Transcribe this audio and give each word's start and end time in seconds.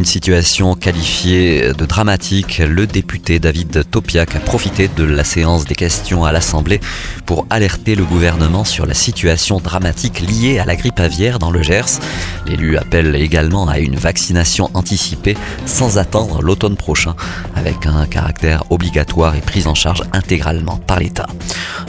Une 0.00 0.06
situation 0.06 0.76
qualifiée 0.76 1.74
de 1.74 1.84
dramatique, 1.84 2.62
le 2.66 2.86
député 2.86 3.38
David 3.38 3.84
Topiak 3.90 4.34
a 4.34 4.40
profité 4.40 4.88
de 4.88 5.04
la 5.04 5.24
séance 5.24 5.66
des 5.66 5.74
questions 5.74 6.24
à 6.24 6.32
l'Assemblée 6.32 6.80
pour 7.26 7.44
alerter 7.50 7.94
le 7.94 8.06
gouvernement 8.06 8.64
sur 8.64 8.86
la 8.86 8.94
situation 8.94 9.58
dramatique 9.58 10.20
liée 10.20 10.58
à 10.58 10.64
la 10.64 10.74
grippe 10.74 11.00
aviaire 11.00 11.38
dans 11.38 11.50
le 11.50 11.62
Gers. 11.62 12.00
L'élu 12.46 12.78
appelle 12.78 13.14
également 13.14 13.68
à 13.68 13.78
une 13.78 13.96
vaccination 13.96 14.70
anticipée 14.72 15.36
sans 15.66 15.98
attendre 15.98 16.40
l'automne 16.40 16.76
prochain, 16.76 17.14
avec 17.54 17.84
un 17.84 18.06
caractère 18.06 18.64
obligatoire 18.70 19.36
et 19.36 19.42
prise 19.42 19.66
en 19.66 19.74
charge 19.74 20.02
intégralement 20.14 20.78
par 20.78 20.98
l'État. 20.98 21.26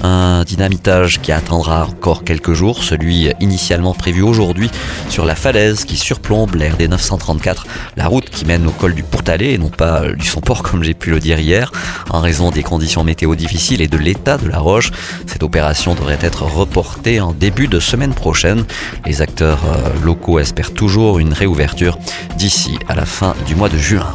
Un 0.04 0.44
dynamitage 0.44 1.22
qui 1.22 1.32
attendra 1.32 1.86
encore 1.86 2.26
quelques 2.26 2.54
jours, 2.54 2.84
celui 2.84 3.30
initialement 3.40 3.94
prévu 3.94 4.22
aujourd'hui 4.22 4.70
sur 5.10 5.26
la 5.26 5.36
falaise 5.36 5.86
qui 5.86 5.96
surplombe 5.96 6.56
l'air 6.56 6.76
des 6.76 6.90
934 6.90 7.66
la 8.02 8.08
route 8.08 8.32
qui 8.32 8.46
mène 8.46 8.66
au 8.66 8.72
col 8.72 8.96
du 8.96 9.04
Pourtalais 9.04 9.54
et 9.54 9.58
non 9.60 9.70
pas 9.70 10.08
du 10.14 10.26
Son-Port 10.26 10.64
comme 10.72 10.84
j'ai 10.84 10.96
pu 10.96 11.12
le 11.12 11.20
dire 11.20 11.38
hier. 11.40 11.72
En 12.10 12.20
raison 12.20 12.50
des 12.50 12.64
conditions 12.64 13.04
météo 13.04 13.36
difficiles 13.36 13.80
et 13.80 13.88
de 13.88 13.98
l'état 13.98 14.40
de 14.40 14.48
la 14.48 14.58
roche, 14.58 14.92
cette 15.28 15.44
opération 15.44 15.94
devrait 15.94 16.18
être 16.22 16.42
reportée 16.42 17.22
en 17.22 17.32
début 17.32 17.68
de 17.68 17.80
semaine 17.80 18.16
prochaine. 18.16 18.66
Les 19.06 19.22
acteurs 19.22 19.60
euh, 19.66 20.04
locaux 20.04 20.40
espèrent 20.40 20.74
toujours 20.74 21.20
une 21.20 21.34
réouverture 21.34 22.00
d'ici 22.38 22.80
à 22.88 22.96
la 22.96 23.06
fin 23.06 23.36
du 23.46 23.54
mois 23.54 23.70
de 23.70 23.78
juin. 23.78 24.12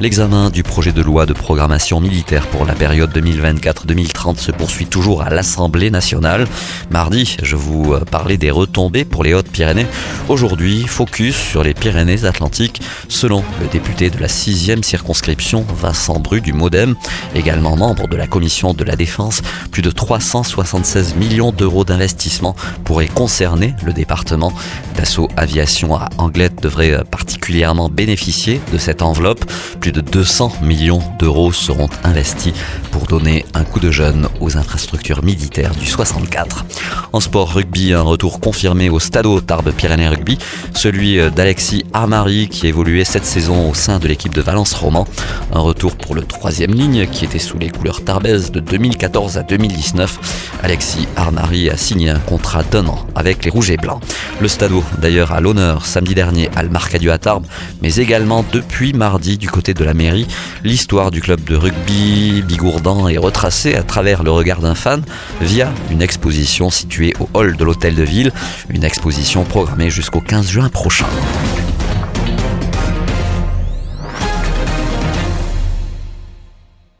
L'examen 0.00 0.50
du 0.50 0.64
projet 0.64 0.92
de 0.92 1.02
loi 1.02 1.24
de 1.24 1.32
programmation 1.32 2.00
militaire 2.00 2.46
pour 2.48 2.64
la 2.64 2.74
période 2.74 3.16
2024-2030 3.16 4.38
se 4.38 4.50
poursuit 4.50 4.86
toujours 4.86 5.22
à 5.22 5.30
l'Assemblée 5.30 5.90
nationale. 5.90 6.46
Mardi, 6.90 7.36
je 7.42 7.54
vous 7.54 7.94
euh, 7.94 8.00
parlais 8.00 8.36
des 8.36 8.50
retombées 8.50 9.04
pour 9.04 9.22
les 9.22 9.34
Hautes-Pyrénées. 9.34 9.86
Aujourd'hui, 10.28 10.86
focus 10.86 11.36
sur 11.36 11.62
les 11.62 11.74
Pyrénées-Atlantiques, 11.74 12.80
selon 13.14 13.44
le 13.60 13.68
député 13.68 14.10
de 14.10 14.18
la 14.18 14.26
6e 14.26 14.82
circonscription, 14.82 15.64
Vincent 15.80 16.18
Bru 16.18 16.40
du 16.40 16.52
Modem, 16.52 16.96
également 17.34 17.76
membre 17.76 18.08
de 18.08 18.16
la 18.16 18.26
commission 18.26 18.74
de 18.74 18.82
la 18.82 18.96
défense. 18.96 19.40
Plus 19.70 19.82
de 19.82 19.90
376 19.90 21.14
millions 21.14 21.52
d'euros 21.52 21.84
d'investissement 21.84 22.56
pourraient 22.82 23.06
concerner 23.06 23.74
le 23.84 23.92
département. 23.92 24.52
Dassault 24.96 25.28
Aviation 25.36 25.94
à 25.94 26.08
Anglette 26.18 26.60
devrait 26.60 26.92
euh, 26.92 27.04
particulièrement 27.04 27.88
bénéficier 27.88 28.60
de 28.72 28.78
cette 28.78 29.00
enveloppe. 29.00 29.44
Plus 29.80 29.92
de 29.92 30.00
200 30.00 30.52
millions 30.62 31.02
d'euros 31.20 31.52
seront 31.52 31.88
investis 32.02 32.52
pour 32.90 33.06
donner 33.06 33.46
un 33.54 33.64
coup 33.64 33.80
de 33.80 33.92
jeune 33.92 34.28
aux 34.40 34.56
infrastructures 34.56 35.22
militaires 35.22 35.74
du 35.76 35.86
64. 35.86 36.64
En 37.12 37.20
sport 37.20 37.54
rugby, 37.54 37.92
un 37.92 38.02
retour 38.02 38.40
confirmé 38.40 38.90
au 38.90 38.98
Stade 38.98 39.24
Tarbes 39.46 39.70
Pyrénées 39.70 40.08
Rugby, 40.08 40.38
celui 40.74 41.18
d'Alexis 41.30 41.84
Armari 41.92 42.48
qui 42.48 42.66
évoluait 42.66 43.03
cette 43.04 43.24
saison 43.24 43.70
au 43.70 43.74
sein 43.74 43.98
de 43.98 44.08
l'équipe 44.08 44.34
de 44.34 44.42
Valence 44.42 44.74
Roman. 44.74 45.06
Un 45.52 45.60
retour 45.60 45.96
pour 45.96 46.14
le 46.14 46.22
troisième 46.22 46.72
ligne 46.72 47.06
qui 47.06 47.24
était 47.24 47.38
sous 47.38 47.58
les 47.58 47.70
couleurs 47.70 48.04
tarbaises 48.04 48.50
de 48.50 48.60
2014 48.60 49.38
à 49.38 49.42
2019. 49.42 50.58
Alexis 50.62 51.06
Armari 51.16 51.70
a 51.70 51.76
signé 51.76 52.10
un 52.10 52.18
contrat 52.18 52.62
d'un 52.62 52.86
an 52.86 53.06
avec 53.14 53.44
les 53.44 53.50
Rouges 53.50 53.70
et 53.70 53.76
Blancs. 53.76 54.02
Le 54.40 54.48
Stade 54.48 54.72
d'ailleurs 55.00 55.32
à 55.32 55.40
l'honneur 55.40 55.86
samedi 55.86 56.14
dernier 56.14 56.48
à 56.56 56.62
le 56.62 56.68
Marcadieu 56.68 57.12
à 57.12 57.18
Tarbes, 57.18 57.46
mais 57.82 57.96
également 57.96 58.44
depuis 58.52 58.92
mardi 58.92 59.36
du 59.38 59.48
côté 59.48 59.74
de 59.74 59.84
la 59.84 59.94
mairie. 59.94 60.26
L'histoire 60.62 61.10
du 61.10 61.20
club 61.20 61.42
de 61.44 61.56
rugby 61.56 62.42
bigourdan 62.42 63.08
est 63.08 63.18
retracée 63.18 63.74
à 63.74 63.82
travers 63.82 64.22
le 64.22 64.30
regard 64.30 64.60
d'un 64.60 64.74
fan 64.74 65.02
via 65.40 65.72
une 65.90 66.02
exposition 66.02 66.70
située 66.70 67.14
au 67.20 67.28
hall 67.34 67.56
de 67.56 67.64
l'hôtel 67.64 67.94
de 67.94 68.02
ville, 68.02 68.32
une 68.70 68.84
exposition 68.84 69.44
programmée 69.44 69.90
jusqu'au 69.90 70.20
15 70.20 70.48
juin 70.48 70.68
prochain. 70.68 71.06